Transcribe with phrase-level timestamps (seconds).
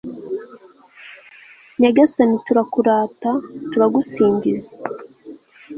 [1.79, 3.31] nyagasani turakurata,
[3.71, 4.73] turagusingiza